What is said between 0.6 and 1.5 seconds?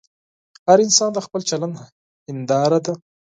هر انسان د خپل